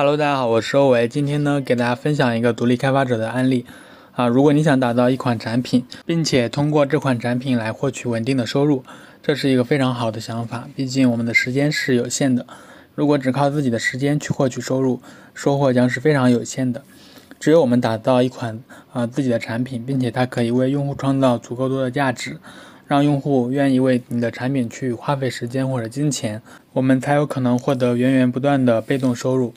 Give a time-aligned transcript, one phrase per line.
[0.00, 1.06] Hello，大家好，我是欧维。
[1.06, 3.66] 今天呢，给大家分享一个独立开发者的案例
[4.12, 4.26] 啊。
[4.26, 8.82] 如果你想打造一款产品，并且通过这款产品来获取稳定的收入，
[9.22, 10.66] 这是一个非常好的想法。
[10.74, 12.46] 毕竟我们的时间是有限的，
[12.94, 15.02] 如果只靠自己的时间去获取收入，
[15.34, 16.82] 收获将是非常有限的。
[17.38, 18.58] 只有我们打造一款
[18.94, 22.38] 啊自己的产品，并且它可以为用户创造足够多的价值。
[22.86, 26.40] 让用户愿意为你的产品去花费时间或者金钱，
[26.72, 29.52] 我们才有可能获得源源不断的被动收入。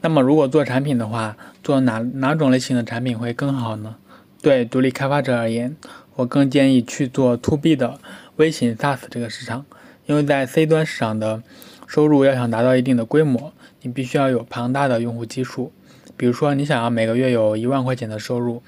[0.00, 3.96] 那么，如果做产品的话，做哪哪种类型的产品会更好呢？
[4.40, 5.76] 对独立开发者而言，
[6.14, 7.98] 我更建议去做 To B 的
[8.36, 9.64] 微型 SaaS 这个市场，
[10.06, 11.42] 因为在 C 端市场的
[11.86, 15.72] 收入要想达到一定的规模，你必须要有庞大的用户基数。
[16.16, 18.62] 比如说，你想要每个月有一万块钱的收入，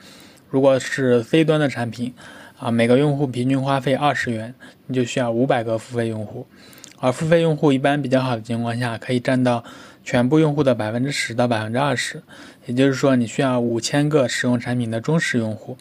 [0.50, 2.14] 如果是 C 端的产品。
[2.58, 4.52] 啊，每个用户平均花费二十元，
[4.88, 6.44] 你就需要五百个付费用户，
[6.98, 9.62] 而付费用户一般比较好的情况下，可以占到
[10.08, 12.22] 全部用户的百分之十到百分之二十，
[12.64, 15.76] 也就是说，你需要五千个使用产品的忠实用户。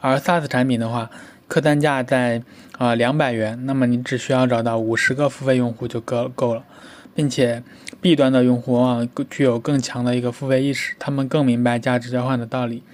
[0.00, 1.10] 而 SaaS 产品的话，
[1.48, 2.40] 客单价在
[2.78, 6.62] 啊两百元，那么你只需要找到五十个付费用户就够够了，
[7.16, 7.64] 并且
[8.00, 12.84] B 端的用户往往具有更强的一个付费意识，他们更明白价值交换的道理。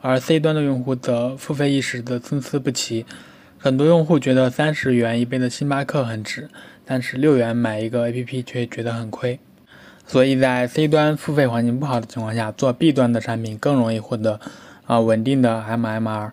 [0.00, 3.06] 而 C 端的用户的付费意识的参差不齐，
[3.56, 6.48] 很多用户觉得三十元一杯的星巴克很值，
[6.84, 9.38] 但是六元买一个 APP 却觉得很亏。
[10.08, 14.40] 所以在 C 端付费环境不好的情况下，做 B 端的产品更容易获得
[14.86, 16.30] 啊稳定的 MMR，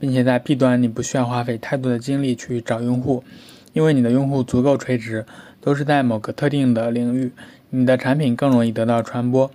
[0.00, 3.22] 并且在 B 端你不需要花费太多的精力去找用户，
[3.74, 5.26] 因为你的用户足够垂直，
[5.60, 7.30] 都是在某个特定的领域，
[7.68, 9.50] 你的产品更容易得到传播。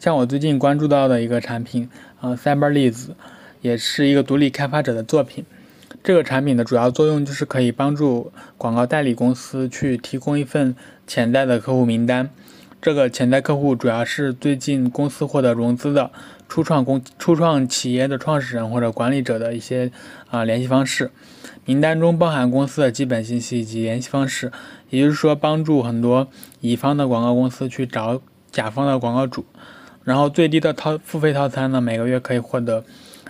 [0.00, 1.88] 像我最近关注到的一个产品，
[2.20, 3.10] 啊，Cyberleads，
[3.60, 5.46] 也是一个独立开发者的作品。
[6.02, 10.74] 这个产品的主要作用就是可以帮助广告代理公司去提供一份
[11.06, 12.28] 潜在的客户名单。
[12.82, 16.10] 这个潜在客户主要是最近公司获得融资的
[16.48, 19.92] 初创公初创企业的创始人或者管理者的一些
[20.28, 21.12] 啊联系方式。
[21.64, 24.50] 名单中包含公司的基本信息以及联系方式，
[24.90, 26.26] 也就是说，帮助很多
[26.60, 29.44] 乙方的广告公司去找甲方的广告主。
[30.02, 32.84] 然后最低的套付费套餐呢，每个月可以获得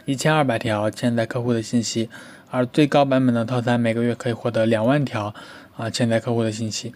[0.07, 2.09] 一千二百条潜在客户的信息，
[2.51, 5.35] 而最高版本的套餐每个月可以获得两万条
[5.77, 6.95] 啊潜在客户的信息。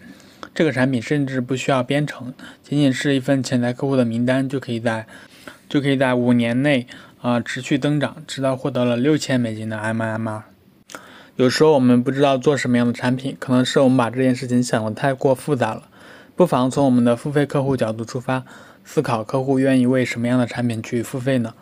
[0.53, 5.05] 这个产品甚至不需要编程，仅仅是一份潜在客户的名单就可以在
[5.69, 6.87] 就可以在五年内
[7.21, 10.41] 啊持续增长，直到获得了六千美金的 MMR。
[11.35, 15.83] 有时候我们不知道做什么样的产品，可能是我们把这件事情想得太过复杂了。
[16.35, 18.43] 不妨从我们的付费客户角度出发，
[18.83, 21.53] 思考客户愿意为什么样的产品去付费呢？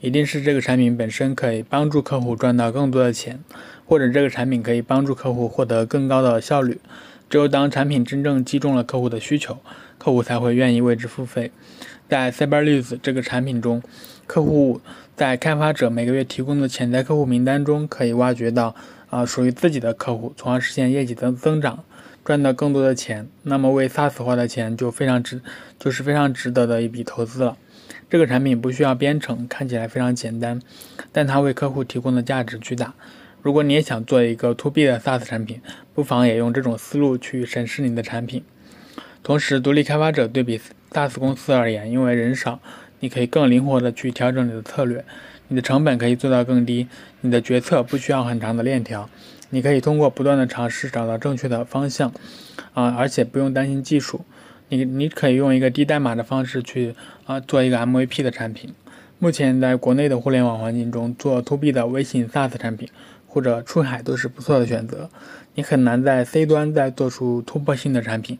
[0.00, 3.38] 一定是这个产品本身可以帮助客户赚到更多的钱，
[3.86, 6.80] 或者这个产品可以帮助客户获得更高的效率。
[7.32, 9.56] 只有当产品真正击中了客户的需求，
[9.96, 11.50] 客户才会愿意为之付费。
[12.06, 13.82] 在 Cyberleads 这个产品中，
[14.26, 14.82] 客户
[15.16, 18.74] 在开发者每个月提供的潜在客户名单中，可以挖掘到
[19.08, 21.82] 啊属于自己的客户，从而实现业绩增增长。
[22.22, 25.40] 赚到更多的钱，那么为 SaaS 花的钱就非常值，
[25.78, 27.56] 就是非常值得的一笔投资了。
[28.10, 30.60] 这个产品不需要编程，看起来非常简单，
[31.10, 32.92] 但它为客户提供的价值巨大。
[33.42, 35.60] 如果你也想做一个 To B 的 SaaS 产品，
[35.92, 38.44] 不妨也用这种思路去审视你的产品。
[39.24, 40.60] 同时，独立开发者对比
[40.92, 42.60] SaaS 公司而言，因为人少，
[43.00, 45.04] 你可以更灵活的去调整你的策略，
[45.48, 46.86] 你的成本可以做到更低，
[47.20, 49.10] 你的决策不需要很长的链条。
[49.50, 52.12] 你可以通过不断的尝试找到正确的方向，
[52.74, 54.24] 啊，而且不用担心技术。
[54.68, 56.94] 你你可以用一个低代码的方式去
[57.26, 58.72] 啊做一个 MVP 的产品。
[59.18, 62.88] 目前在国内的互联网环境中，做 To B 的微信 SaaS 产品
[63.32, 65.08] 或者出海都是不错的选择。
[65.54, 68.38] 你很难在 C 端再做出突破性的产品，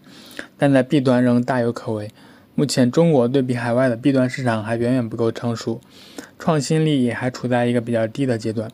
[0.59, 2.11] 但在 B 端仍大有可为。
[2.55, 5.81] 目前中国对比海外的 B 端市场还远远不够成熟，
[6.39, 8.71] 创新力也还处在一个比较低的阶段。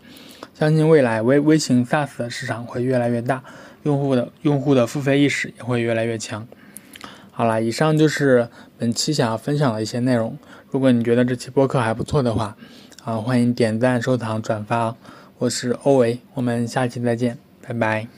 [0.55, 3.45] 相信未来微微型 SaaS 的市场会越来越大，
[3.85, 6.49] 用户的用户的付费意识也会越来越强。
[7.31, 10.37] 好了，以上就是本期想要分享的一些内容。
[10.69, 12.57] 如果你觉得这期播客还不错的话，
[13.05, 14.97] 啊，欢迎点赞、收藏、转发。
[15.41, 18.09] 我是欧维，我们下期再见，拜拜。